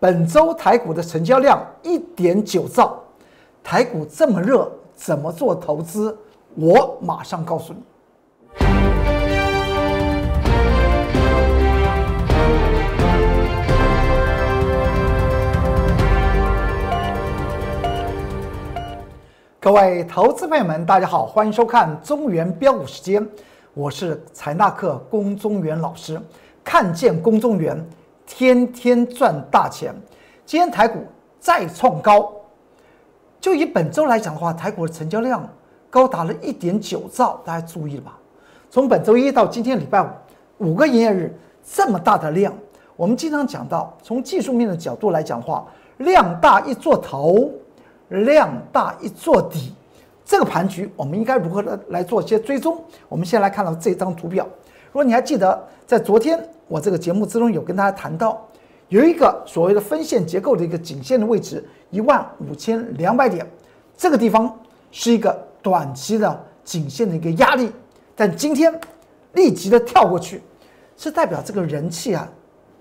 [0.00, 2.98] 本周台股的成交量一点九兆，
[3.62, 6.16] 台股这么热，怎么做投资？
[6.54, 7.80] 我马上告诉你。
[19.60, 23.28] 各位投资朋友们，大家好，欢迎收看中原标股时间，
[23.74, 26.18] 我是财纳克龚中原老师。
[26.64, 27.76] 看见龚中原，
[28.30, 29.92] 天天赚大钱。
[30.46, 31.04] 今天台股
[31.40, 32.32] 再创高，
[33.40, 35.46] 就以本周来讲的话，台股的成交量
[35.90, 38.16] 高达了一点九兆，大家注意了吧？
[38.70, 40.08] 从本周一到今天礼拜五，
[40.58, 42.54] 五个营业日这么大的量，
[42.96, 45.66] 我们经常讲到，从技术面的角度来讲的话，
[45.98, 47.50] 量大一做头。
[48.24, 49.72] 量大一做底，
[50.24, 52.76] 这个盘局我们应该如何来来做一些追踪？
[53.08, 54.44] 我们先来看到这张图表。
[54.90, 58.46] 如果你还记得，在昨天我这个节目之中有跟大家谈到，
[58.88, 63.46] 有一个所谓的分线结构的一个颈线的位置一万五千两百点，
[63.96, 64.52] 这个地方
[64.90, 67.70] 是一个短期的颈线的一个压力，
[68.16, 68.78] 但今天
[69.34, 70.42] 立即的跳过去，
[70.96, 72.28] 是代表这个人气啊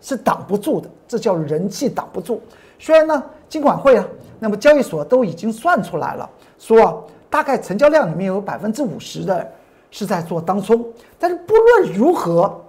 [0.02, 2.42] 是挡不住的，这叫人气挡不住。
[2.80, 4.06] 虽然呢，金管会啊。
[4.42, 6.96] 那么交易所都已经算出来了，说啊
[7.30, 9.46] 大概成交量里面有百分之五十的
[9.92, 10.86] 是在做当冲，
[11.18, 12.60] 但是不论如何，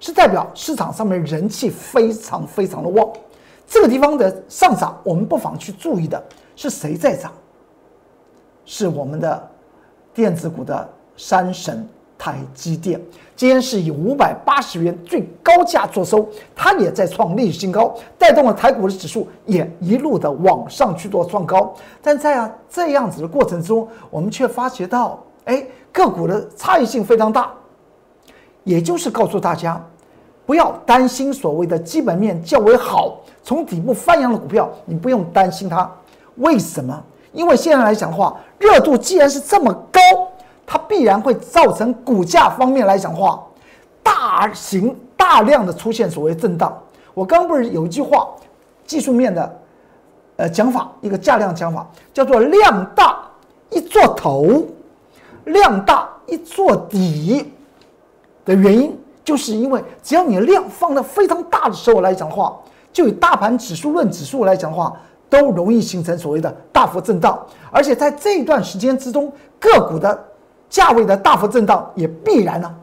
[0.00, 3.10] 是代表市场上面人气非常非常的旺。
[3.66, 6.22] 这个地方的上涨，我们不妨去注意的
[6.56, 7.32] 是谁在涨？
[8.64, 9.50] 是我们的
[10.12, 11.88] 电子股的山神。
[12.16, 12.98] 台积电
[13.36, 21.74] 今天是以五百八十元最高价做收，它也在创历史新高，带动了台股的指数也一路的往上去做创高。
[22.00, 27.50] 但在啊这样子的过程中，我们却发觉到，哎，个股的差异性非常大。
[28.64, 29.82] 也就是告诉大家，
[30.44, 35.90] 不要担心所谓的基本面较为好、从底部翻扬的股票，你不用担心它。
[36.36, 37.02] 为什么？
[37.32, 40.00] 因为现在来讲的话，热度既然是这么高。
[40.66, 43.44] 它必然会造成股价方面来讲的话，
[44.02, 46.74] 大型大量的出现所谓震荡。
[47.12, 48.28] 我刚不是有一句话，
[48.86, 49.60] 技术面的，
[50.36, 53.18] 呃讲法，一个价量讲法，叫做量大
[53.68, 54.64] 一做头，
[55.44, 57.52] 量大一做底
[58.44, 62.56] 的原因，就是因为只要你量放的非常大的时候来讲的话，
[62.92, 64.94] 就以大盘指数论指数来讲的话，
[65.28, 67.38] 都容易形成所谓的大幅震荡，
[67.70, 70.24] 而且在这一段时间之中，个股的。
[70.70, 72.74] 价位的大幅震荡也必然呢，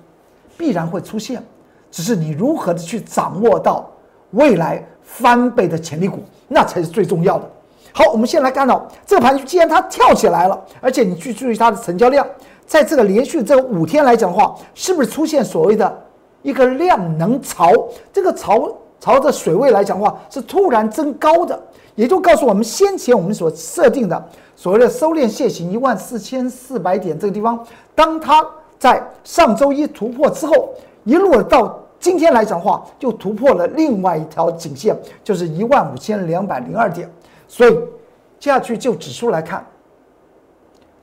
[0.55, 1.43] 必然会出现，
[1.89, 3.85] 只是你如何的去掌握到
[4.29, 7.49] 未来翻倍的潜力股，那才是最重要的。
[7.91, 12.25] 好，我们先来看到这个盘，既然它跳起来了，而且你去注意它的成交量，
[12.71, 16.01] 在这个连续这五天来讲的话，是不是出现所谓的
[16.41, 17.69] 一个量能潮？
[18.13, 21.61] 这个潮潮的水位来讲的话，是突然增高的，
[21.95, 24.29] 也就告诉我们先前我们所设定的。
[24.55, 27.61] 所谓的收敛线型一万四千四百点这个地方，
[27.93, 28.41] 当它
[28.79, 30.69] 在上周一突破之后，
[31.03, 34.95] 一路到今天来讲的话，就突破了另外一条颈线，
[35.25, 37.11] 就是一万五千两百零二点。
[37.49, 37.73] 所以
[38.39, 39.65] 接下去就指数来看，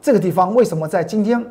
[0.00, 1.44] 这个地方为什么在今天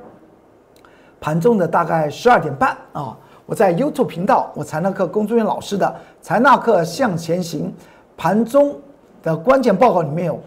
[1.19, 7.73] 盘中的大概十二点半啊，我在 YouTube 频道我财纳克工作人员老师的财纳克向前行
[8.15, 8.79] 盘中
[9.23, 10.39] 的关键报告里面有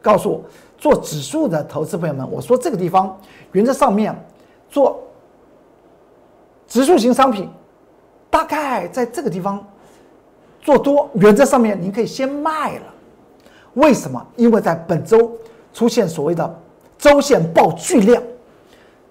[0.00, 0.44] 告诉。
[0.78, 3.16] 做指数的投资朋友们，我说这个地方
[3.52, 4.12] 原则上面
[4.68, 5.00] 做
[6.66, 7.48] 指数型商品，
[8.28, 9.64] 大概在这个地方
[10.60, 12.84] 做多，原则上面您可以先卖了。
[13.74, 14.26] 为什么？
[14.34, 15.30] 因为在本周
[15.72, 16.52] 出现所谓的
[16.98, 18.20] 周线爆巨量，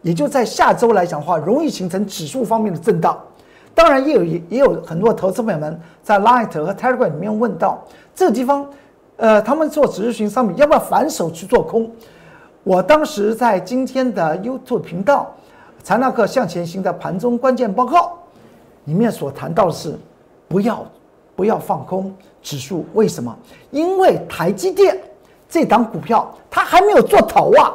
[0.01, 3.19] 也就在下周来讲的话，容易形成指数方面的震荡。
[3.73, 8.67] 当然，也有也也有很多投资朋友们在 Light 和 Telegram 里面问到这个地方。
[9.17, 11.88] 呃，他们做指数型商品要不要反手去做空？
[12.63, 15.31] 我当时在今天的 YouTube 频道
[15.84, 18.17] 《财纳克向前行》的盘中关键报告
[18.85, 19.95] 里面所谈到的是，
[20.47, 20.84] 不要
[21.35, 22.11] 不要放空
[22.41, 22.84] 指数。
[22.95, 23.38] 为什么？
[23.69, 24.99] 因为台积电
[25.47, 27.72] 这档股票它还没有做头啊，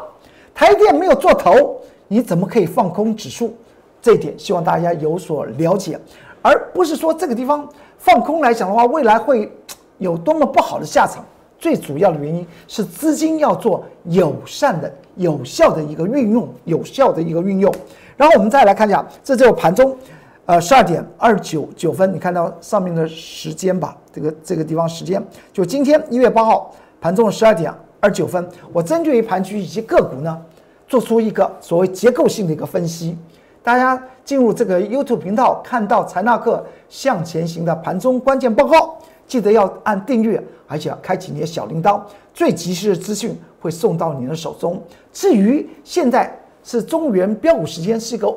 [0.53, 3.55] 台积电没有做头，你怎么可以放空指数？
[4.03, 5.99] 这一点希望大家有所了解，
[6.41, 7.69] 而不是说这个地方
[7.99, 9.51] 放空来讲的话，未来会
[9.99, 11.25] 有多么不好的下场。
[11.59, 17.75] 最主要的原因是资金要做友善的、有效的一个运用，有效的一个运用。
[18.17, 19.97] 然后我们再来看一下，这就是盘中，
[20.45, 23.97] 呃，十二点二九九分，你看到上面的时间吧？
[24.13, 25.21] 这个这个地方时间，
[25.53, 30.41] 就今天一月八号盘中十二点二九分，我针对于盘局以及个股呢，
[30.87, 33.17] 做出一个所谓结构性的一个分析。
[33.63, 38.97] 大家进入这个 YouTube 频道，看到财纳克向前行的盘中关键报告。
[39.27, 42.01] 记得要按订阅，而且要开启你的小铃铛，
[42.33, 44.81] 最及时的资讯会送到你的手中。
[45.13, 48.33] 至于现在是中原标股时间，是一个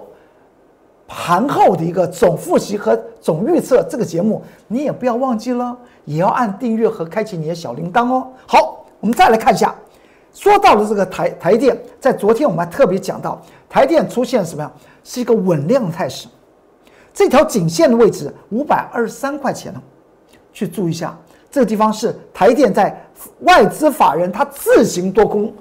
[1.08, 8.28] 盘后的一个总复习和总预测，这个节目你也不要忘记了，也要按订阅和开启你的小铃铛哦。
[8.48, 9.76] 好，我们再来看一下，
[10.34, 14.72] 说到了这个台台电，在昨天我们还特别讲到，台电出现什么样，
[15.04, 16.28] 是一个稳量态势，
[17.14, 19.82] 这条颈线的位置五百二十三块钱呢。
[20.52, 21.16] 去注意一下，
[21.52, 23.00] 这个地方是台电在
[23.42, 25.54] 外资法人他自行多空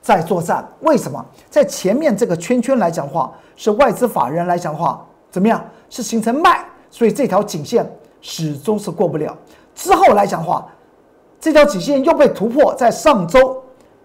[0.00, 0.66] 在作战。
[0.80, 1.24] 为什么？
[1.50, 5.62] 在前面这个圈圈来讲话，是外资法人来讲话怎么样？
[5.90, 7.88] 是形成卖，所以这条颈线
[8.20, 9.36] 始终是过不了。
[9.74, 10.66] 之后来讲话，
[11.38, 13.59] 这条颈线又被突破，在上周、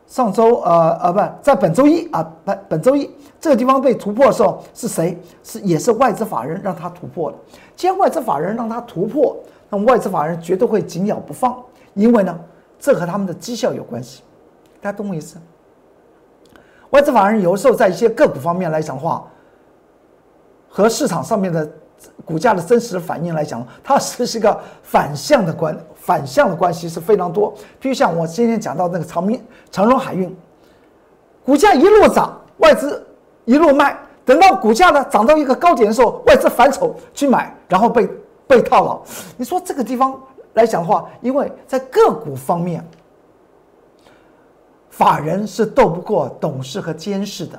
[0.07, 3.09] 上周呃呃不在本周一啊本本周一
[3.39, 5.19] 这个地方被突破的时候，是谁？
[5.43, 7.37] 是也是外资法人让它突破的。
[7.75, 9.35] 既然外资法人让它突破。
[9.67, 11.59] 那么外资法人绝对会紧咬不放，
[11.95, 12.39] 因为呢，
[12.79, 14.21] 这和他们的绩效有关系。
[14.79, 15.37] 大家懂我意思？
[16.91, 19.25] 外资法人有时候在一些个股方面来讲的话，
[20.69, 21.67] 和市场上面的
[22.23, 27.51] 股价的真实反应来讲，它是是一个反向的关反向的关系是非常多。
[27.79, 29.43] 比如像我今天讲到那个长明
[29.75, 30.33] 长荣海运，
[31.43, 33.05] 股价一路涨，外资
[33.43, 38.09] 一路卖，等到股价呢涨到一个高点的时候，外资反手去买，然后被。
[38.47, 39.01] 被套牢，
[39.37, 40.21] 你说这个地方
[40.53, 42.87] 来讲的话，因为在个股方面，
[44.91, 47.57] 法人是斗不过董事和监事的；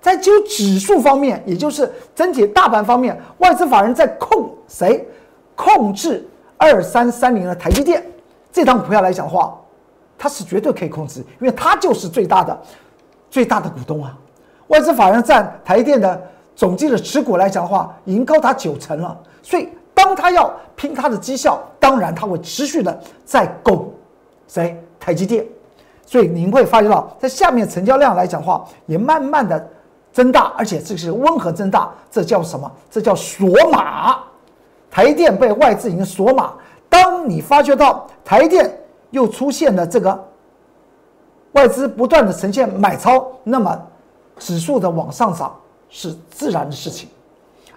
[0.00, 5.06] 在就指数方面，也就是整体大盘方面，外资法人在控谁？
[5.54, 6.26] 控制
[6.56, 8.02] 二三三零的台积电
[8.50, 9.54] 这张股票来讲的话，
[10.22, 12.62] 它是绝对可以控制，因为它就是最大的
[13.28, 14.16] 最大的股东啊。
[14.68, 16.22] 外资法人占台电的
[16.54, 19.68] 总计的持股来讲的话，已经高达九成了，所以。
[19.94, 23.92] 当他要拼他的绩效，当然他会持续的在拱
[24.48, 25.46] 谁台积电，
[26.06, 29.68] 所以您会发觉到，在下面成交量来讲话也慢慢的
[30.10, 32.68] 增大，而且这是温和增大，这叫什么？
[32.90, 34.16] 这叫锁码。
[34.90, 36.54] 台电被外资已经锁码。
[36.88, 38.74] 当你发觉到台电
[39.12, 40.28] 又出现了这个
[41.52, 43.80] 外资不断的呈现买超，那么
[44.38, 45.54] 指数的往上涨
[45.88, 47.08] 是自然的事情。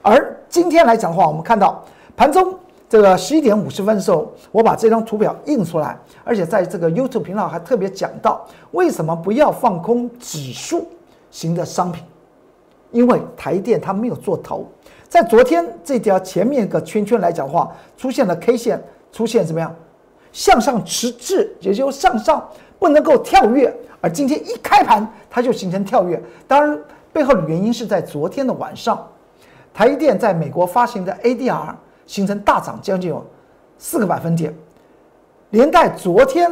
[0.02, 1.84] 而今天来讲的话，我们看到。
[2.18, 10.88] 盘中这个十一点五十分的时候，我把这张图表印出来，而且在这个 YouTube 频道还特别讲到，为什么不要放空指数
[11.30, 12.02] 型的商品？
[12.92, 14.66] 因为台电它没有做头，
[15.10, 19.76] 在昨天这条前面一个圈圈来讲的话，出现了 K 线，出现怎么样？
[20.36, 22.46] 向上迟滞，也就向上
[22.78, 26.22] 不能够跳跃，而今天一开盘它就形成跳跃。
[26.46, 26.78] 当然，
[27.14, 29.08] 背后的原因是在昨天的晚上，
[29.74, 31.74] 台积电在美国发行的 ADR。
[32.08, 33.26] 形成大涨将近有
[33.80, 34.54] 四个百分点，
[35.50, 36.52] 连带昨天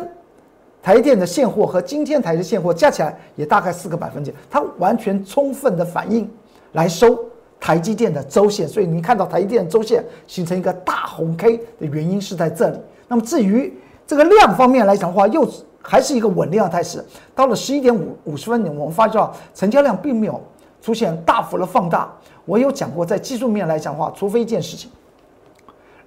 [0.82, 6.28] 台积电的现货和今天台的现货加起来也大概四个百分点，它完全充分的反应
[6.72, 7.24] 来收
[7.60, 12.80] 台积电的周线，所以你看到台积电周线形成一个大红 K 的原因是在这里。
[13.14, 13.72] 那么至于
[14.08, 15.48] 这个量方面来讲的话，又
[15.84, 17.06] 还是一个稳量态势。
[17.36, 20.42] 到了十一点五五十分，我们发觉成交量并没有
[20.82, 22.12] 出现大幅的放大。
[22.44, 24.90] 我有讲过，在技术面来讲的话，除非一件事情。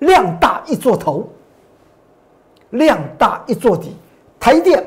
[0.00, 1.28] 量大一做头，
[2.70, 3.96] 量大一做底，
[4.40, 4.84] 台电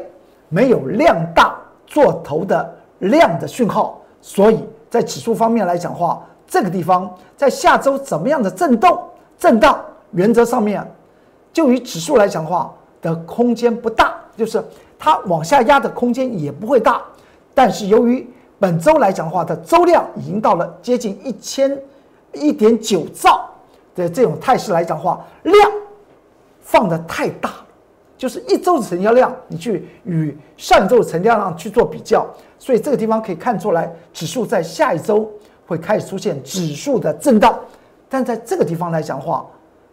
[0.49, 9.01] 没有量大做头的量的讯号，所以在指数方面来讲的话，这个地方在下周怎么样的震动
[9.37, 9.79] 震荡，
[10.11, 10.85] 原则上面
[11.53, 14.63] 就以指数来讲话的空间不大，就是
[14.97, 17.01] 它往下压的空间也不会大，
[17.53, 18.27] 但是由于
[18.59, 21.77] 本周来讲话的周量已经到了接近一千
[22.33, 23.45] 一点九兆。
[23.95, 25.71] 的这种态势来讲话，量
[26.61, 27.49] 放的太大，
[28.17, 32.25] 就是一周的成交量，你去与上周的成交量去做比较，
[32.57, 35.29] 所以这个地方可以看出来，指数在下一周
[35.67, 37.59] 会开始出现指数的震荡，
[38.07, 39.45] 但在这个地方来讲话，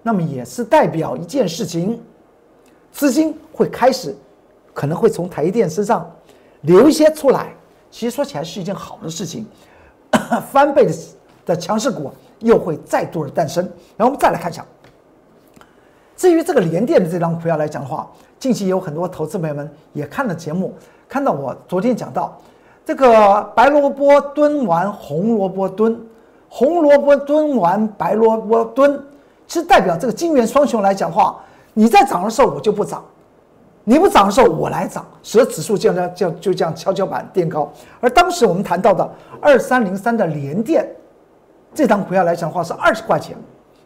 [0.06, 2.00] 那么也是代表一件事情，
[2.92, 4.16] 资金会开始
[4.72, 6.08] 可能会从台积电身上
[6.60, 7.52] 流一些出来，
[7.90, 9.44] 其实说起来是一件好的事情，
[10.52, 10.94] 翻倍的
[11.44, 12.12] 的强势股。
[12.40, 13.64] 又会再度的诞生，
[13.96, 14.62] 然后我们再来看一下。
[16.18, 18.06] 至于这个联电的这张股票来讲的话，
[18.38, 20.74] 近期有很多投资朋友们也看了节目，
[21.08, 22.38] 看到我昨天讲到
[22.84, 25.98] 这个白萝卜蹲完红萝卜蹲，
[26.50, 29.02] 红萝卜蹲完白萝卜蹲，
[29.46, 31.36] 其实代表这个金元双雄来讲话，
[31.74, 33.04] 你在涨的时候我就不涨，
[33.84, 37.70] 你不涨的时候我来涨，使得指数这样这样就就这样跷跷板垫高。
[38.00, 39.08] 而当时我们谈到的
[39.40, 40.86] 二三零三的联电。
[41.74, 43.36] 这张股票来讲的话是二十块钱，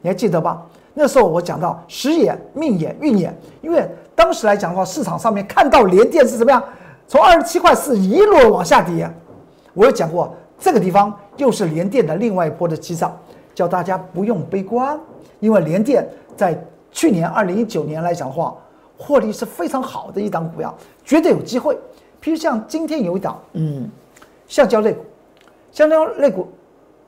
[0.01, 0.65] 你还记得吧？
[0.95, 6.63] 那时候我讲到时眼、命眼、运眼，因为当时来讲的话，市场上面看到联电是怎么样，
[7.09, 9.11] 从二十七块四一路往下跌。
[9.75, 13.13] 我有讲过，这个地方又是联电的另外一波的激涨，
[13.57, 14.97] 叫大家不用悲观，
[15.41, 16.59] 因为联电在
[16.91, 18.57] 去年二零一九年来讲的话，
[18.97, 20.75] 获利是非常好的一档股票，
[21.05, 21.75] 绝对有机会。
[22.23, 23.89] 譬如像今天有一档，嗯，
[24.47, 25.05] 橡胶类股，
[25.73, 26.47] 橡胶类股，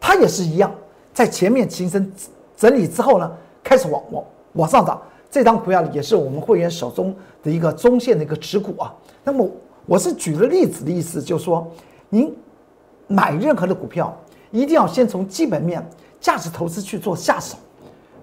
[0.01, 0.73] 它也是一样，
[1.13, 2.13] 在前面形成
[2.57, 3.31] 整理之后呢。
[3.65, 5.01] 开始往往往上涨，
[5.31, 7.15] 这张股票也是我们会员手中
[7.45, 8.93] 的一个中线的一个持股啊。
[9.23, 9.49] 那么
[9.87, 11.65] 我是举了例子的意思，就是说，
[12.09, 12.35] 您
[13.07, 14.13] 买任何的股票，
[14.51, 15.89] 一定要先从基本面、
[16.21, 17.57] 价值投资去做下手。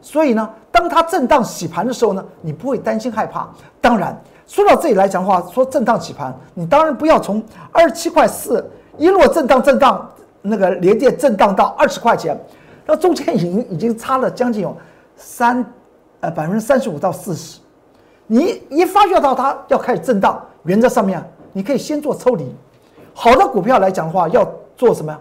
[0.02, 3.48] 所以呢，当它震荡洗盘的时候呢，你不会担心害怕。
[3.82, 8.64] 当然，说到这里来讲的话，说震荡洗盘，你当然不要从二十七块四
[8.98, 10.10] 一路震荡震荡，
[10.42, 12.40] 那个连跌震荡到二十块钱，
[12.86, 14.76] 那中间已经已经差了将近有。
[15.16, 15.66] 三，
[16.22, 17.60] 呃，百分之三十五到四十，
[18.26, 22.56] 你一发觉到它要开始震荡，原则上面你可以先做抽离。
[23.14, 25.20] 好的股票来讲的话，要做什么呀？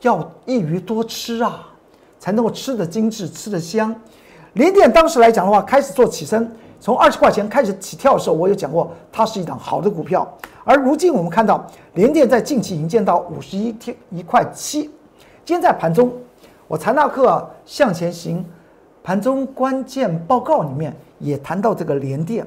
[0.00, 1.68] 要一鱼多吃啊，
[2.18, 3.94] 才能够吃的精致，吃的香。
[4.54, 10.26] 联电当时来讲的话，开始做起身，从二十块钱开始起跳的时候，我有讲过，它是一档好的股票。
[10.64, 14.82] 而如今我们看到联电在近期已经见到五十一天一块七，
[15.44, 16.12] 今天在盘中，
[16.66, 18.44] 我财纳克向前行。
[19.00, 22.46] 盘中关键报告里面也谈到这个联电，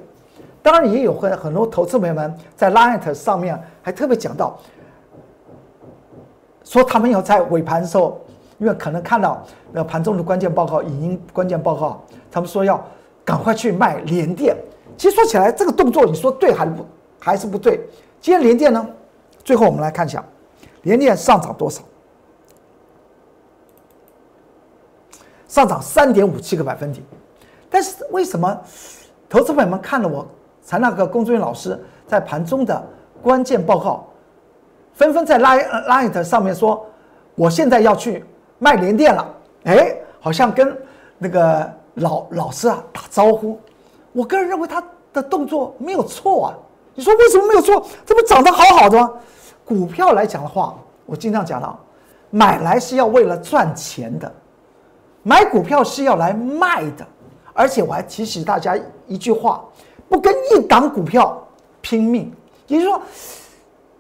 [0.62, 4.60] 当然也有很很多投资朋友们在 Line 上面还特别讲到，
[6.64, 8.22] 说他们要在尾盘的时候，
[8.62, 12.00] 因为可能看到那盘中的关键报告、影音关键报告，
[12.30, 12.80] 他们说要
[13.26, 14.56] 赶快去卖联电。
[14.96, 16.86] 其实说起来，这个动作你说对还是不
[17.20, 17.82] 还是不对？
[18.20, 18.88] 今天联电呢，
[19.44, 20.24] 最后我们来看一下，
[20.84, 21.82] 联电上涨多少？
[25.48, 27.04] 上涨三点五七个百分点，
[27.68, 28.62] 但是为什么
[29.28, 30.24] 投资朋友们看了我
[30.62, 32.88] 才那个工作人员老师在盘中的
[33.24, 34.08] 关键报告，
[34.94, 36.86] 纷纷在 Line Line 上面说，
[37.34, 38.24] 我现在要去
[38.64, 39.28] 卖联电了，
[39.64, 40.78] 哎，好像跟
[41.18, 43.60] 那个老老师啊打招呼。
[44.14, 46.54] 我个人认为他的动作没有错啊。
[46.94, 47.84] 你说为什么没有错？
[48.06, 49.12] 这不涨得好好的吗？
[49.66, 50.76] 股票来讲的话，
[51.08, 51.76] 我经常讲了，
[52.30, 54.32] 买来是要为了赚钱的。
[55.24, 57.04] 买股票是要来卖的，
[57.54, 58.78] 而且我还提醒大家
[59.08, 59.66] 一句话：
[60.08, 61.42] 不跟一档股票
[61.82, 62.32] 拼命。
[62.68, 63.02] 也就是说，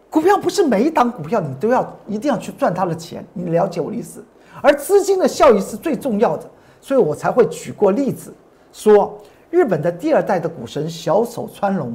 [0.07, 4.23] 股票不是每一档股票你都要一定要去赚它的钱，你了解我的意思？
[4.61, 6.49] 而资金的效益是最重要的，
[6.79, 8.33] 所以我才会举过例子，
[8.71, 9.17] 说
[9.49, 11.93] 日本的第二代的股神小手川龙，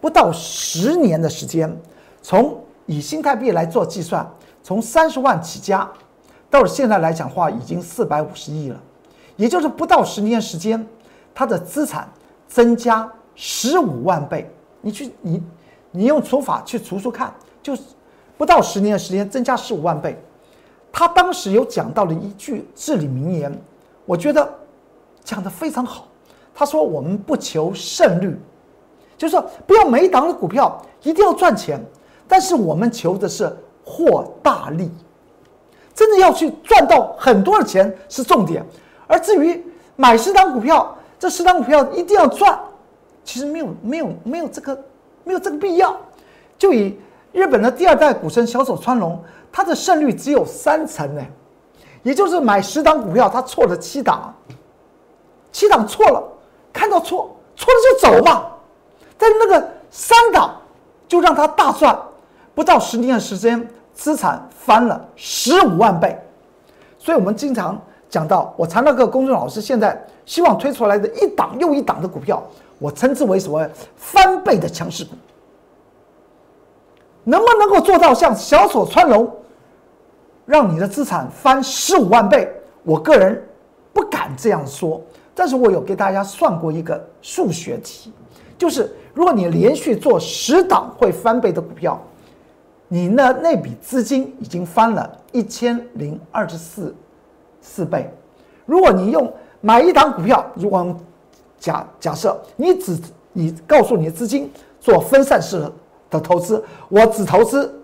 [0.00, 1.76] 不到十年的时间，
[2.22, 4.26] 从以新台币来做计算，
[4.62, 5.90] 从三十万起家。
[6.50, 8.80] 到现在来讲话，已经四百五十亿了，
[9.34, 10.86] 也就是不到十年时间，
[11.34, 12.08] 它的资产
[12.46, 14.48] 增加十五万倍。
[14.80, 15.42] 你去你
[15.90, 17.82] 你用除法去除除看，就是
[18.38, 20.16] 不到十年的时间增加十五万倍。
[20.96, 23.52] 他当时有讲到了一句至理名言，
[24.06, 24.48] 我觉得
[25.24, 26.06] 讲的非常好。
[26.54, 28.38] 他说：“我们不求胜率，
[29.18, 31.84] 就是说不要每一档的股票一定要赚钱，
[32.28, 33.52] 但是我们求的是
[33.84, 34.88] 获大利。”
[35.92, 38.64] 真的要去赚到很多的钱是重点，
[39.08, 39.60] 而至于
[39.96, 42.56] 买十档股票，这十档股票一定要赚，
[43.24, 44.80] 其实没有没有没有这个
[45.24, 45.96] 没有这个必要。
[46.56, 46.96] 就以
[47.34, 49.22] 日本的第二代股神小手川龙，
[49.52, 51.20] 他的胜率只有三成呢，
[52.02, 54.32] 也就是买十档股票，他错了七档，
[55.52, 56.22] 七档错了，
[56.72, 58.46] 看到错错了就走嘛，
[59.18, 60.56] 但那个三档
[61.08, 61.98] 就让他大赚，
[62.54, 63.68] 不到十年的时间。
[63.96, 66.18] 资产翻了十五万倍，
[66.98, 72.42] 所以我们经常讲到，我常那个公众老师现在希望推出来的一档又一档的股票，
[72.80, 73.64] 我称之为什么
[73.94, 75.12] 翻倍的强势股，
[77.24, 79.28] 能不能够做到像小手川龙，
[80.46, 82.48] 让你的资产翻十五万倍？
[82.82, 83.42] 我个人
[83.92, 85.00] 不敢这样说，
[85.34, 88.12] 但是我有给大家算过一个数学题，
[88.56, 92.00] 就是如果你连续做十档会翻倍的股票。
[92.86, 96.94] 你那那笔资金已经翻了一千零二十四
[97.60, 98.08] 四倍。
[98.66, 100.94] 如果你用买一档股票，如果
[101.58, 102.96] 假假设你只
[103.32, 105.68] 你告诉你的资金做分散式
[106.14, 107.80] 的投资，我只投资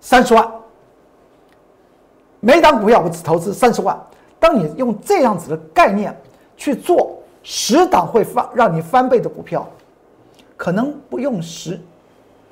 [0.00, 0.46] 三十万，
[2.40, 3.98] 每档股票我只投资三十万。
[4.38, 6.16] 当你用这样子的概念
[6.56, 9.68] 去做十档会翻让你翻倍的股票，
[10.56, 11.80] 可能不用十。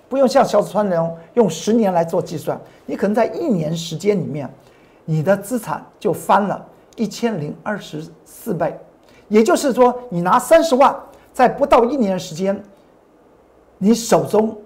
[0.08, 4.48] 不用像小川那样用十年来做计算，你可能在一年时间里面，
[5.04, 6.64] 你的资产就翻了
[6.94, 8.78] 一千零二十四倍。
[9.26, 10.94] 也就是说，你拿三十万，
[11.32, 12.62] 在不到一年的时间，
[13.78, 14.56] 你手中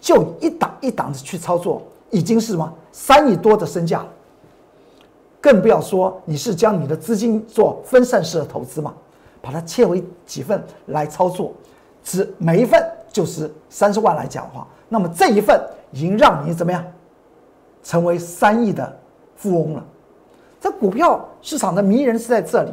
[0.00, 4.04] 就一档一档的去操作，已经是什么三亿多的身价。
[5.40, 8.92] 更不要说你是将你的资金做分散式的投资嘛，
[9.40, 11.52] 把它切为几份来操作，
[12.02, 15.60] 只每一份就是三十万来讲话，那么这一份
[15.92, 16.84] 已经让你怎么样，
[17.82, 18.98] 成为三亿的
[19.36, 19.84] 富翁了。
[20.60, 22.72] 这股票市场的迷人是在这里，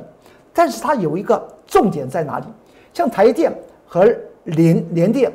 [0.52, 2.46] 但是它有一个重点在哪里？
[2.94, 3.54] 像台电
[3.86, 4.12] 和
[4.46, 5.32] 联联电，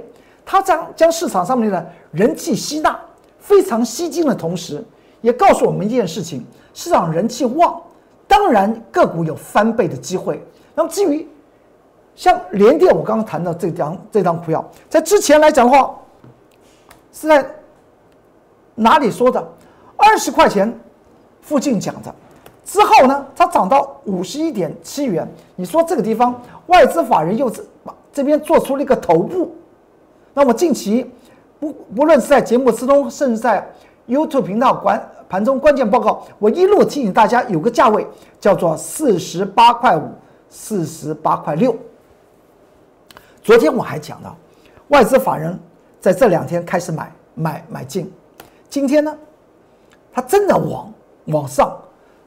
[0.51, 2.99] 它将将市场上面的人气吸纳
[3.39, 4.85] 非常吸睛的同时，
[5.21, 6.45] 也告诉我们一件事情。
[6.75, 7.81] 市场人气旺，
[8.27, 10.45] 当然个股有翻倍的机会。
[10.75, 11.25] 那么至于
[12.17, 15.95] 像联电，我刚刚谈到这张这张股票，在之前来讲的话，
[17.13, 17.49] 是在
[18.75, 19.49] 哪里说的？
[19.97, 20.77] 二十块钱
[21.43, 22.13] 附近讲的。
[22.65, 25.33] 之后呢，它涨到五十一点七元。
[25.55, 27.65] 你说这个地方外资法人又是
[28.13, 29.55] 这边做出了一个头部。
[30.35, 31.11] 那么近期
[31.59, 33.67] 不不论是在节目之中，甚至在
[34.07, 35.01] YouTube 频道管。
[35.29, 38.05] 盘中关键报告，我一路提醒大家有个价位
[38.41, 40.03] 叫做四十八块五、
[40.49, 41.77] 四十八块六。
[43.41, 44.37] 昨天我还讲到，
[44.89, 45.57] 外资法人
[46.01, 48.13] 在这两天开始买买买进，
[48.69, 49.17] 今天呢，
[50.13, 50.93] 他真的往
[51.27, 51.79] 往上，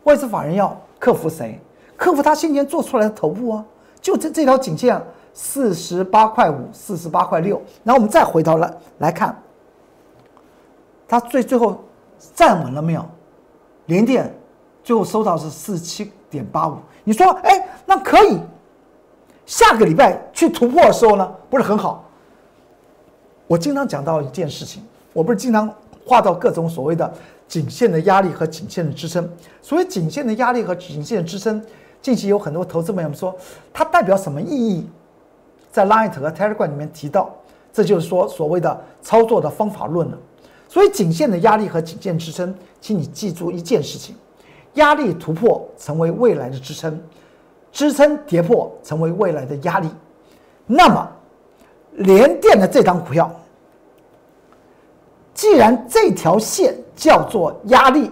[0.03, 1.59] 外资法人要克服谁？
[1.97, 3.65] 克服他先前做出来的头部啊，
[3.99, 4.97] 就这这条颈线
[5.33, 7.61] 四十八块五、四十八块六。
[7.83, 9.37] 然后我们再回头来来看，
[11.07, 11.83] 他最最后。
[12.33, 13.05] 站稳了没有？
[13.87, 14.33] 连电
[14.81, 16.77] 最后收到是四七点八五。
[17.03, 18.39] 你说，哎，那可以
[19.45, 22.05] 下个礼拜去突破的时候呢，不是很好？
[23.45, 25.69] 我经常讲到一件事情，我不是经常
[26.05, 27.13] 画到各种所谓的
[27.45, 29.29] 颈线的压力和颈线的支撑。
[29.61, 31.61] 所谓颈线的压力和颈线的支撑，
[32.01, 33.35] 近期有很多投资朋友们说，
[33.73, 34.87] 它代表什么意义？
[35.73, 37.33] 在 Line 和 Telegram 里面提到，
[37.73, 40.17] 这就是说所谓的操作的方法论了。
[40.69, 44.15] 所以颈线的压力和颈线支撑，请你记住一件事情：
[44.75, 47.01] 压力突破成为未来的支撑，
[47.71, 49.89] 支撑跌破成为未来的压力。
[50.67, 51.11] 那么，
[51.93, 53.31] 联电的这张股票，
[55.33, 58.11] 既然这条线叫做压力，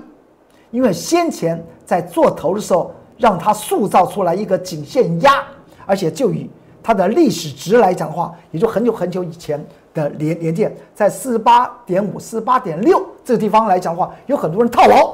[0.71, 5.43] 因为先前在做头的时候，让它塑造出来一个颈线压，
[5.85, 6.49] 而且就以
[6.83, 9.63] 它的历史值来讲的话，也就很久很久以前。
[9.93, 15.13] 的连连电在四十八点五、四十八点六这个地方来讲的话，有很多人套牢。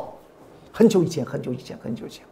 [0.72, 2.24] 很久以前，很久以前，很久以前。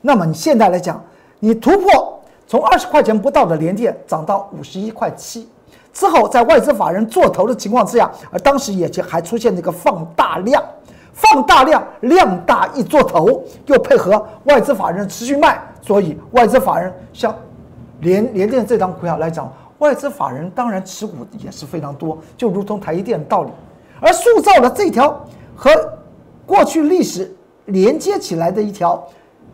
[0.00, 1.04] 那么你现在来讲，
[1.40, 5.48] 你突破从二十块钱不到的连电涨到五十一块七
[5.92, 10.62] 之后，在外资法人做头的情况之下，而当时也就还出现这个放大量，
[11.12, 17.34] 放大量量大一做头，又配合外资法人持续卖，所以外资法人像
[18.00, 19.52] 联联电这张股票来讲。
[19.78, 23.50] 外资法人当然持股也是非常多，就如同台积电的道理，
[24.00, 25.70] 而塑造了这条和
[26.44, 27.32] 过去历史
[27.66, 29.06] 连接起来的一条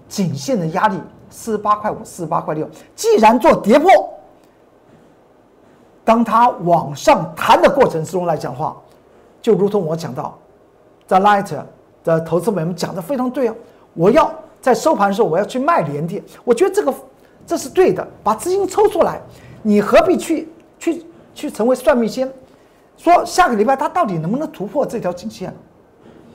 [0.09, 2.67] 颈线的压力四十八块五、四十八块六。
[2.97, 3.91] 既然做跌破，
[6.07, 8.75] 当它往上弹的过程之中来讲话，
[9.43, 10.39] 就如同我讲到，
[11.07, 11.55] 在 Light
[12.03, 13.55] 的投资们讲的非常对啊，
[13.93, 16.95] 我要在收盘的时候我要去卖连跌，我觉得这个
[17.47, 19.21] 这是对的，把资金抽出来。
[19.63, 21.05] 你何必去去
[21.35, 22.31] 去成为算命仙？
[22.97, 25.55] 说下个礼拜它到底能不能突破这条颈线？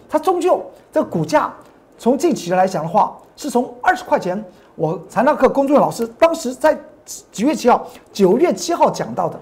[0.09, 1.53] 它终究这股价
[1.97, 4.43] 从近期来讲的话，是从二十块钱，
[4.75, 9.39] 我财纳课工作老师当时在几月七号、九月七号讲到的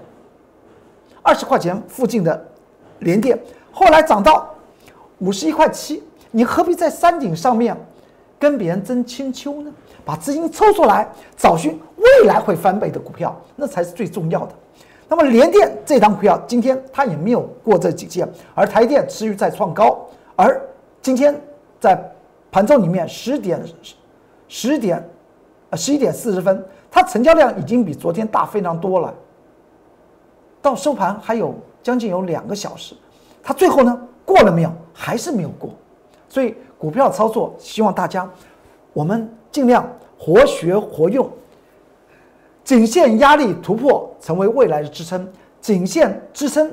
[1.22, 2.46] 二十块钱附近的
[3.00, 3.38] 连电，
[3.72, 4.48] 后来涨到
[5.18, 7.76] 五十一块七，你何必在山顶上面
[8.38, 9.72] 跟别人争千秋呢？
[10.08, 14.54] 把资金抽出来，找寻未来会翻倍的股票，那才是最重要的。
[15.06, 20.08] 那么联电这张股票今天它也没有过这几件，而台电持续在创高。
[20.34, 20.58] 而
[21.02, 21.38] 今天
[21.78, 22.02] 在
[22.50, 23.62] 盘中里面十点
[24.48, 25.06] 十点
[25.68, 29.12] 呃十一点四十分，它成交量已经比昨天大非常多了。
[30.62, 32.94] 到收盘还有将近有两个小时，
[33.42, 34.72] 它最后呢过了没有？
[34.94, 35.68] 还是没有过。
[36.30, 38.26] 所以股票操作，希望大家
[38.94, 39.30] 我们。
[39.50, 41.28] 尽量活学活用，
[42.64, 45.26] 颈线压力突破成为未来的支撑，
[45.60, 46.70] 颈线支撑，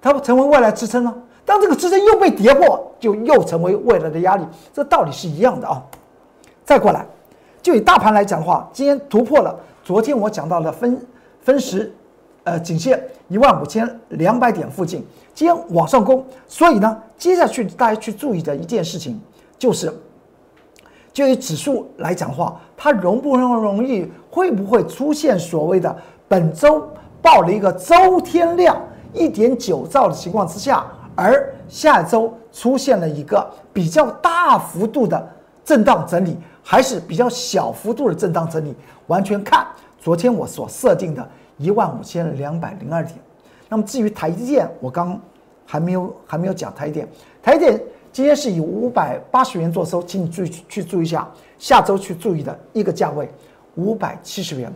[0.00, 1.14] 它成为未来支撑了。
[1.44, 5.82] 当这个支撑又被跌破，就又成为未来的压力，这道理是一样的啊。
[6.64, 7.06] 再过来，
[7.60, 11.00] 就以大盘来讲的话，今天突破了昨天我讲到的分
[11.40, 11.92] 分时，
[12.44, 19.20] 呃，颈线一万五千两百点附近，今天往上攻，所以呢，接下去大家去注意的一件事情
[19.58, 19.92] 就是。
[21.12, 25.94] 就以指数来讲话，它容不容容易会不会出现所谓的
[26.26, 26.88] 本周
[27.20, 28.80] 报了一个周天量
[29.12, 35.28] 一点九兆的情况之下，而下周出现了一个比较大幅度的
[35.62, 38.74] 震荡整理，还是比较小幅度的震荡整理，
[39.08, 39.66] 完全看
[40.00, 43.16] 昨天我所设定的一万五千两百零二点。
[43.68, 45.20] 那么至于台积电，我刚
[45.66, 47.08] 还没有还没有讲台积电，
[47.42, 47.82] 台积电。
[48.12, 51.26] 今天是以五百八十元做收，请你注意去注意一下，
[51.58, 53.26] 下周去注意的一个价位，
[53.76, 54.70] 五百七十元，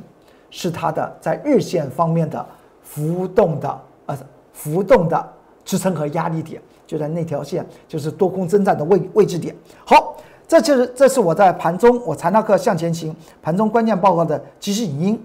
[0.51, 2.45] 是它的在日线方面的
[2.83, 4.19] 浮动的呃
[4.55, 5.33] 浮动的
[5.67, 9.55] 支撑和压力点，就在那条线，就是多空征战的位位置点。
[9.85, 10.17] 好，
[10.49, 15.25] 这就是这是我在盘中我财纳课向前行盘中关键报告的即时影音。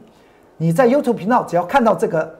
[0.57, 2.35] 你在 YouTube 频道只要看到这个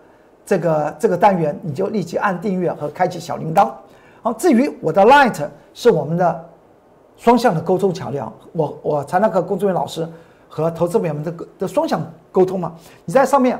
[0.46, 3.72] 这个这个单元，你就立即按订阅和开启小铃铛。
[4.22, 6.50] 好，至于我的 Light 是我们的
[7.18, 10.08] 双向的沟通桥梁，我我才那个工作人员老师
[10.48, 12.00] 和投资朋友们的的双向
[12.32, 12.74] 沟通嘛。
[13.06, 13.60] 你在上面，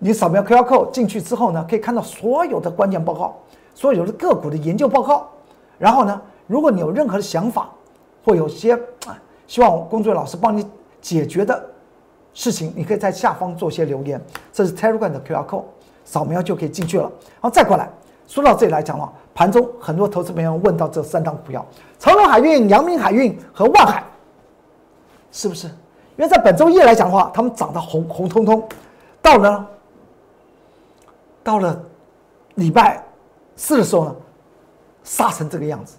[0.00, 3.36] 你扫描 QR code 进去之后呢，可以看到所有的关键报告，
[3.72, 5.28] 所有的个股的研究报告。
[5.78, 7.70] 然后呢，如果你有任何的想法
[8.24, 8.74] 或有些
[9.06, 10.66] 啊希望工作人员老师帮你
[11.00, 11.64] 解决的
[12.34, 14.20] 事情，你可以在下方做些留言。
[14.52, 15.62] 这是 Telegram 的 QR code，
[16.04, 17.04] 扫描就可以进去了。
[17.04, 17.88] 然后，再过来。
[18.26, 21.64] 说到这里来讲的话，盘中很多投资朋友问到这三档股票：
[21.98, 24.02] 长荣海运、阳明海运和万海，
[25.30, 25.68] 是不是？
[26.16, 28.68] 因为在本周一来讲的话，他们涨得红红彤彤，
[29.22, 29.66] 到了
[31.44, 31.80] 到了
[32.56, 33.02] 礼拜
[33.54, 34.16] 四的时候呢，
[35.04, 35.96] 杀成这个样子。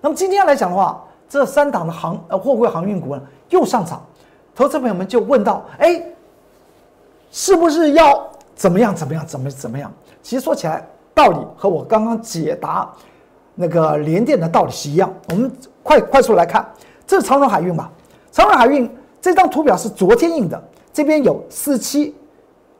[0.00, 4.04] 那么今天来讲的话，这三档的航呃货柜航运股呢又上涨，
[4.54, 6.02] 投资朋友们就问到：哎，
[7.30, 9.90] 是不是要怎么样怎么样怎么怎么样？
[10.22, 10.86] 其实说起来。
[11.14, 12.90] 道理和我刚刚解答
[13.54, 15.12] 那个联电的道理是一样。
[15.28, 15.50] 我们
[15.82, 16.66] 快快速来看，
[17.06, 17.90] 这是长荣海运吧？
[18.32, 22.14] 长荣海运这张图表是昨天印的，这边有四七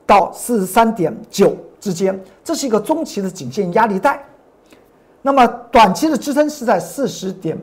[0.06, 4.24] 到四十三点九之间，这是一个中期的颈线压力带。
[5.22, 7.58] 那么短期的支撑是在四十点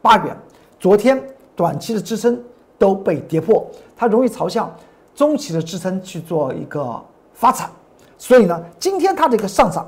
[0.00, 0.34] 八元，
[0.78, 1.22] 昨天
[1.54, 2.42] 短期的支撑
[2.78, 4.74] 都被跌破，它容易朝向
[5.14, 6.98] 中期的支撑去做一个
[7.34, 7.68] 发展。
[8.16, 9.86] 所以呢，今天它的一个上涨。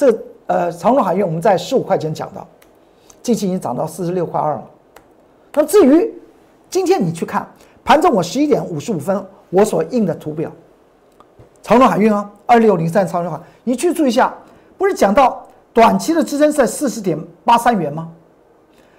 [0.00, 2.42] 这呃，长荣海运我们在十五块钱讲的，
[3.22, 4.64] 近期已经涨到四十六块二了。
[5.52, 6.10] 那至于
[6.70, 7.46] 今天你去看
[7.84, 10.50] 盘中，我十一点五十五分我所印的图表，
[11.60, 14.34] 长荣海运啊，二六零三长荣海，你去注意一下，
[14.78, 18.10] 不是讲到短期的支撑在四十点八三元吗？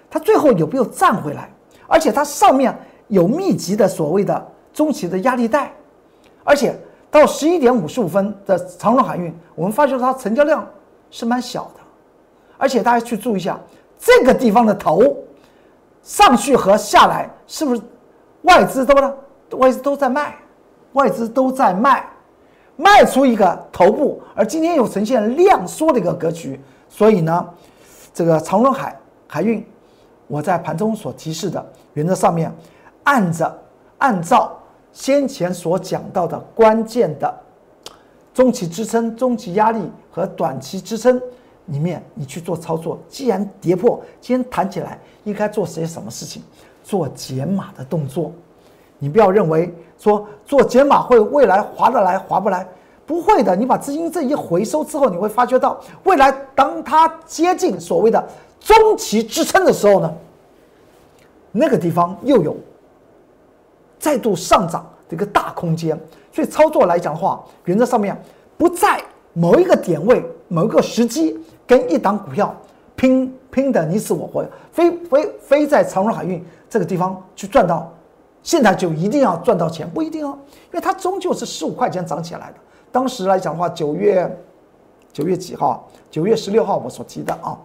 [0.07, 1.49] 它最后有没有站回来？
[1.87, 5.73] 而且它上面有密集的所谓的中期的压力带，
[6.43, 10.63] 而且到十一点五十五分的长荣海运，我们发觉它成交量。
[11.11, 11.81] 是蛮小的，
[12.57, 13.59] 而且大家去注意一下
[13.99, 15.15] 这个地方的头
[16.01, 17.81] 上去和下来，是不是
[18.41, 19.15] 外资都了？
[19.51, 20.35] 外资都在卖，
[20.93, 22.09] 外资都在卖，
[22.77, 27.47] 卖出一个头部，而今天又呈现量缩的一个格局，所以呢，
[28.13, 28.97] 这个长荣海
[29.27, 29.63] 海运，
[30.27, 32.51] 我在盘中所提示的原则上面，
[33.03, 33.59] 按着
[33.97, 34.57] 按照
[34.93, 37.31] 先前所讲到的关键的。
[38.33, 39.79] 中期支撑、中期压力
[40.11, 41.21] 和短期支撑
[41.65, 42.97] 里面，你去做操作。
[43.09, 46.41] 既然跌破，今天弹起来，应该做些什么事情？
[46.83, 48.31] 做减码的动作。
[48.97, 52.67] 你不要认为说做减码会未来划得来划不来，
[53.05, 53.55] 不会的。
[53.55, 58.27] 你把资金这一回收之后，你会发觉到未来当它接近所谓的
[58.59, 60.13] 中期支撑的时候呢，
[61.51, 62.55] 那个地方又有
[63.99, 65.99] 再度上涨的一个大空间。
[66.31, 68.19] 所以操作来讲的话，原则上面
[68.57, 68.99] 不在
[69.33, 72.55] 某一个点位、某一个时机跟一档股票
[72.95, 77.91] 拼拼的你死我活，非非非在长荣海运这个地方去赚到，
[78.41, 82.55] 现在就一定要赚到钱，不一定哦，因为它终究是十五块钱涨起来的。
[82.91, 84.39] 当时来讲的话，九月
[85.13, 85.87] 九月几号？
[86.09, 87.57] 九月十六号我所提的啊，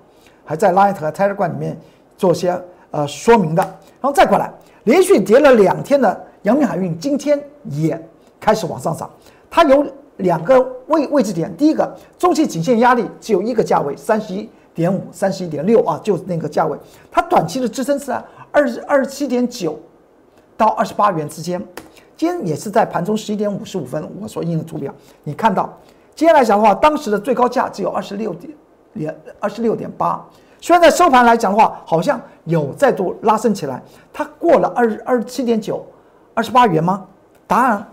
[0.45, 1.77] 还在 Light 和 Telegram 里面
[2.17, 2.57] 做些
[2.93, 3.63] 呃说明的。
[3.63, 4.53] 然后再过来，
[4.85, 8.01] 连续跌了两天的阳明海运，今天也。
[8.39, 9.11] 开始往上涨，
[9.51, 9.85] 它有
[10.19, 11.53] 两个位位置点。
[11.57, 16.79] 第一个中期颈线压力只有一个价位，三十一点五、三十一点六啊，就是那个价位。
[17.11, 18.15] 它短期的支撑是
[18.53, 19.81] 二十二十七点九
[20.55, 21.61] 到二十八元之间。
[22.15, 24.95] 今天也是在盘中十一点五十五分，我所印的图表，
[25.25, 25.77] 你看到
[26.15, 28.53] 今天来讲的话，当时的最高价只有二十六点
[28.93, 30.25] 点二十六点八。
[30.61, 35.85] 虽然在收盘来讲的话，好像有再度拉升起来，它过了二二十七点九、
[36.37, 37.05] 二十八元吗？
[37.49, 37.85] 答案。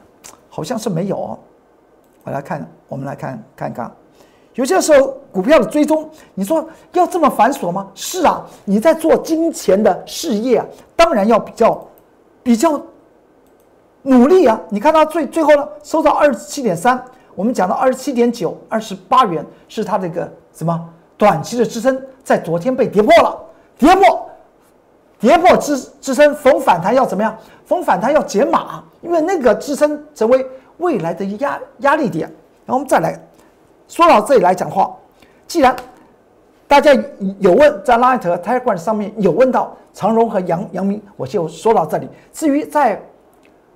[0.56, 1.17] 好像是没有，
[2.23, 3.91] 我来看，我们来看看看，
[4.53, 7.89] 有些时候股票的追踪，你说要这么繁琐吗？
[7.95, 10.63] 是啊，你在做金钱的事业，
[10.95, 11.88] 当然要比较
[12.43, 12.79] 比较
[14.03, 14.62] 努力啊。
[14.69, 17.03] 你看它最最后呢，收到二十七点三，
[17.34, 20.79] 我们讲到二十七点九，二十八元是它的一个什么
[21.17, 23.36] 短期的支撑，在昨天被跌破了，
[23.79, 24.29] 跌破
[25.23, 27.33] 跌破支支撑，逢反弹要怎么样？
[27.65, 30.45] 逢反弹要减码，因为那个支撑成为
[30.79, 32.27] 未来的压压力点。
[32.65, 33.17] 然后我们再来。
[33.88, 34.93] 说到这里来讲话，
[35.47, 35.73] 既然
[36.67, 36.93] 大家
[37.39, 42.09] 有问在 Light 和 Telegram 上面有问到长荣和杨杨明，我就说到这里。
[42.33, 43.01] 至于在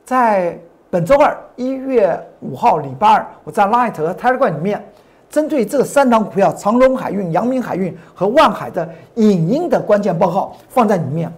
[0.03, 4.85] 在本周二一月五号礼拜二，我在 Light 和 Telegram 里面
[5.29, 11.31] 针对这三档股票长荣海运、阳明海运和万海的影音的关键报告放在里面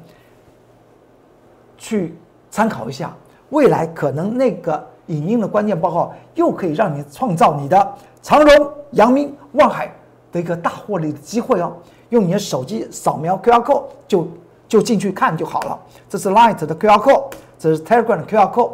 [1.77, 2.15] 去
[2.51, 3.13] 参考一下，
[3.49, 7.95] 未来可能那个影音的关键报告又可以让你创造你的。
[8.21, 9.91] 长荣、阳明、万海
[10.31, 11.73] 的一个大获利的机会哦，
[12.09, 14.27] 用你的手机扫描 QR code 就
[14.67, 15.79] 就进去看就好了。
[16.09, 17.23] 这是 Light 的 QR code，
[17.57, 18.71] 这是 Telegram 的 QR code，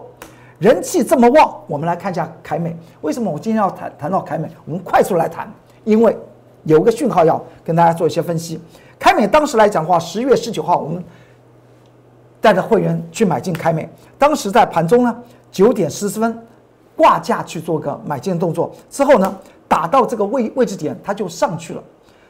[0.60, 2.76] 人气这么旺，我们来看一下凯美。
[3.02, 4.50] 为什么我今天要谈谈到凯美？
[4.65, 5.52] 我们快速来谈，
[5.84, 6.18] 因为
[6.63, 8.60] 有个讯号要跟大家做一些分析。
[8.98, 11.04] 凯美当时来讲的话，十月十九号我们
[12.39, 15.15] 带着会员去买进凯美，当时在盘中呢
[15.52, 16.41] 九点十四分。
[16.98, 19.38] 挂价去做个买进动作之后呢，
[19.68, 21.84] 打到这个位位置点，它就上去了，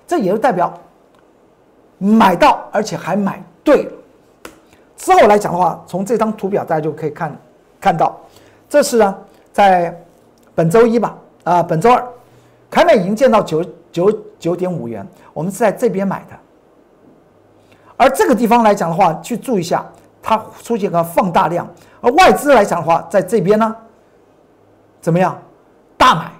[0.08, 0.74] 这也就代表
[2.00, 3.92] 买到，而且还买对了。
[4.98, 7.38] 之后来讲的话，从这张图表大家就可以看
[7.86, 8.20] 看到，
[8.68, 9.16] 这是呢
[9.54, 9.96] 在
[10.56, 12.04] 本周一吧，啊本周二，
[12.68, 16.36] 凯美已经见到九九九点五元，我们是在这边买的。
[17.96, 19.86] 而这个地方来讲的话，去注意一下，
[20.20, 21.68] 它出现个放大量，
[22.02, 23.76] 而外资来讲的话，在这边呢。
[25.00, 25.40] 怎么样？
[25.96, 26.32] 大买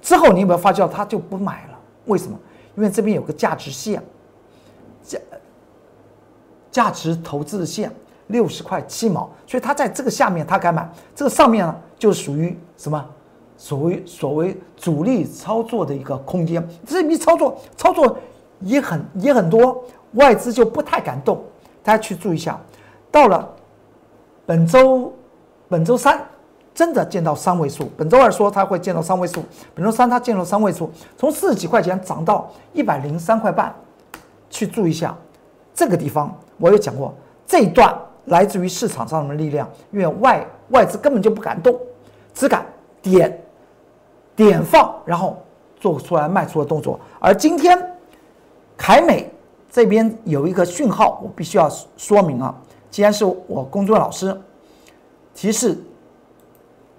[0.00, 1.78] 之后，你有没有发觉它就不买了？
[2.06, 2.38] 为什么？
[2.74, 4.02] 因为这边有个价值线，
[5.02, 5.18] 价
[6.70, 7.92] 价值投资的线
[8.30, 13.04] 六十块七毛，所以他在这个下面他敢买，这个上面呢就属于什么？
[13.56, 16.66] 所谓所谓主力操作的一个空间。
[16.86, 18.18] 这一操作操作
[18.60, 21.44] 也很也很多，外资就不太敢动。
[21.82, 22.58] 大家去注意一下，
[23.10, 23.48] 到了
[24.46, 25.12] 本周
[25.68, 26.20] 本周三。
[26.72, 27.90] 真的见到三位数。
[27.96, 29.42] 本周二说它会见到三位数，
[29.74, 33.74] 本周三它见到三位数，从四十几块钱涨到一百零三块半。
[34.48, 35.14] 去注意一下
[35.74, 37.12] 这个地方，我有讲过，
[37.44, 37.94] 这一段
[38.26, 41.78] 来自于市场上的力量，因为外外资根本就不敢动，
[42.34, 42.64] 只敢
[43.02, 43.42] 点
[44.36, 45.42] 点放，然后
[45.78, 46.98] 做出来卖出的动作。
[47.18, 47.78] 而今天
[48.76, 49.30] 凯美
[49.70, 52.54] 这边有一个讯号，我必须要说明啊，
[52.90, 54.38] 既然是我工作老师
[55.34, 55.78] 提示。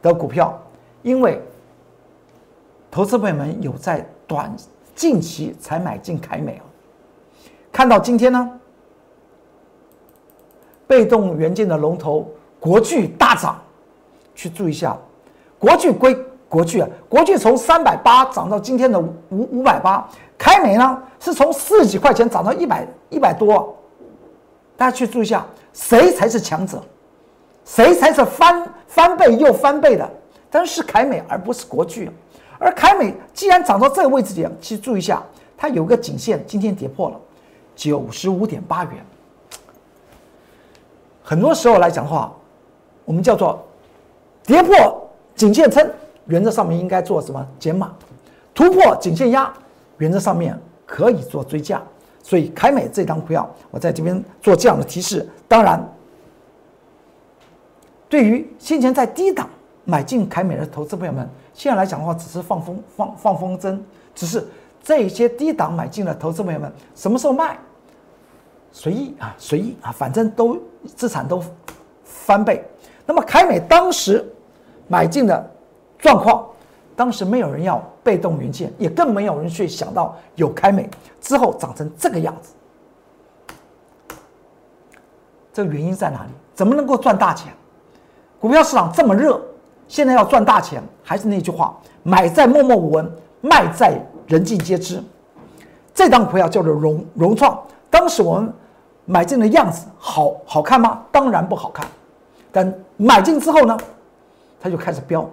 [0.04, 0.60] 的股票，
[1.04, 1.40] 因为
[2.90, 4.52] 投资朋友们有在短
[4.96, 6.66] 近期才买进凯美啊，
[7.72, 8.60] 看到今天呢，
[10.92, 13.58] 被动元件的龙头国巨大涨，
[14.36, 14.98] 去注意一下，
[15.58, 16.14] 国巨归
[16.50, 20.06] 国巨啊，国巨从三百八涨到今天的五五百八，
[20.38, 23.74] 凯美呢是从四十几块钱涨到一百一百多，
[24.76, 26.84] 大家去注意一下，谁才是强者？
[27.64, 30.12] 谁才是翻翻倍又翻倍的？
[30.50, 32.12] 但是凯美而不是国巨，
[32.60, 35.24] 而凯美既然涨到这个位置点，去注意一下，
[35.56, 37.18] 它有个颈线，今天跌破了
[37.78, 38.94] 九十五点八元。
[41.32, 42.30] 很多时候来讲的话，
[43.06, 43.66] 我们叫做
[44.44, 45.90] 跌破颈线撑，
[46.26, 47.94] 原则上面应该做什么减码？
[48.54, 49.50] 突破颈线压，
[49.98, 51.82] 原则上面可以做追加。
[52.22, 55.26] 所以凯美这张股票，我在这边做这样的提示。
[55.48, 55.82] 当然。
[58.10, 59.50] 对于先前在低档
[59.86, 63.80] 买进凯美的投资朋友们，现在来讲的话，只是放风放放风筝，
[64.14, 64.46] 只是
[64.84, 67.58] 这些低档买进的投资朋友们什么时候卖，
[68.72, 70.58] 随意啊，随意啊，反正都
[70.96, 71.44] 资产都
[72.04, 72.64] 翻倍。
[73.06, 74.26] 那么凯美当时
[74.88, 75.52] 买进的
[75.98, 76.46] 状况，
[76.96, 82.54] 当时没有人要被动元件，也更没有人去想到有凯美之后长成这个样子。
[85.54, 86.30] 这个原因在哪里？
[86.54, 87.52] 怎么能够赚大钱？
[88.40, 89.40] 股票市场这么热，
[89.88, 95.04] 现在要赚大钱，还是那句话，买在默默无闻，卖在人尽皆知。
[95.94, 98.54] 这档股票叫做融融创，当时我们
[99.06, 101.04] 买进的样子好好看吗？
[101.12, 101.86] 当然不好看。
[102.52, 103.78] 但买进之后呢，
[104.60, 105.28] 它就开始飙，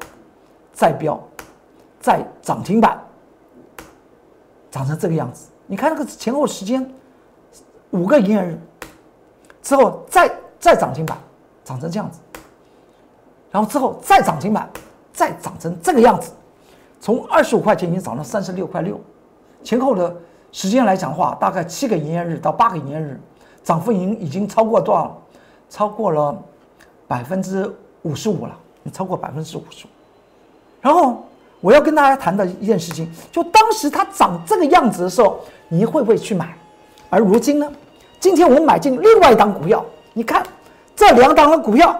[0.73, 1.21] 再飙，
[2.01, 2.99] 再涨停板，
[4.71, 5.49] 涨成这个样子。
[5.67, 6.89] 你看那个前后时间，
[7.91, 8.59] 五个营业日
[9.63, 11.19] 之后，再再涨停板，
[11.65, 12.21] 涨成这样子。
[13.51, 14.69] 然后之后再涨停板，
[15.13, 16.31] 再涨成这个样子，
[17.01, 19.01] 从二十五块钱已经涨到三十六块六，
[19.63, 20.15] 前后的
[20.53, 23.21] 时间来讲的话，大概七个营业日到八个营业日，
[23.69, 25.15] 涨幅已经已经超过多少？
[25.69, 26.35] 超过了
[27.07, 28.59] 百分之五十五了，
[28.95, 29.91] 超过百分之五十五。
[30.81, 31.23] 然后
[31.61, 36.57] 我要跟大家谈的一件事情，就当时它涨这个样子的时候，你会不会去买？
[37.11, 37.71] 而如今呢？
[38.19, 40.43] 今天我们买进另外一档股票，你看
[40.97, 41.95] 这两档的股票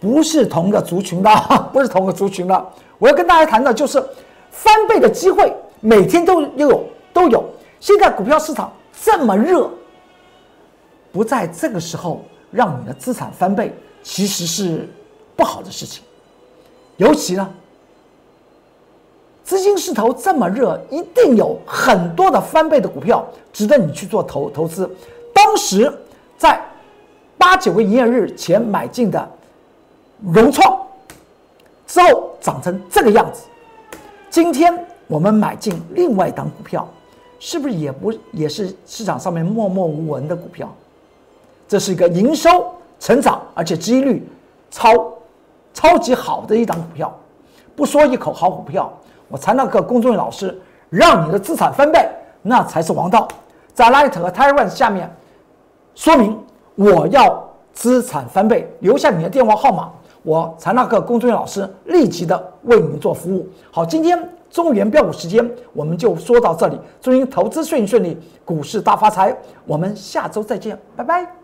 [0.00, 1.30] 不是同个族群的，
[1.72, 2.66] 不是同个族群的。
[2.98, 4.04] 我要跟大家谈的就是
[4.50, 7.44] 翻倍的机会，每天都有都有。
[7.78, 9.70] 现在股票市场这么热，
[11.14, 13.72] 不在这个时候让你的资产翻倍，
[14.02, 14.88] 其实是
[15.36, 16.02] 不好的事情。
[16.96, 17.48] 尤其呢，
[19.44, 24.90] 资金势头这么热，一定有很多的翻倍的股票值得你去做投投资。
[25.32, 25.92] 当时
[26.36, 26.60] 在
[27.38, 29.30] 八九个营业日前买进的
[30.20, 30.84] 融创，
[31.86, 33.42] 之后涨成这个样子。
[34.30, 36.88] 今天我们买进另外一档股票，
[37.38, 40.74] 是不是也不也是市场上面默默无闻的股票？
[41.66, 42.66] 这是一个营收
[42.98, 44.28] 成长，而且收益率
[44.70, 45.12] 超
[45.72, 47.12] 超级好的一档股票。
[47.76, 48.92] 不说一口好股票。
[49.26, 50.56] 我才那个公众老师，
[50.90, 52.08] 让你的资产翻倍，
[52.42, 53.26] 那才是王道。
[53.72, 55.10] 在 Light 和 t y r a n 下面
[55.94, 56.38] 说明
[56.76, 59.90] 我要资产翻倍，留下你的电话号码，
[60.22, 63.48] 我才那个公众老师立即的为你做服务。
[63.72, 69.36] 好，今天中原标股时间我们就说到这里，祝您投资顺顺利，股市大发财。
[69.66, 71.43] 我们下周再见，拜拜。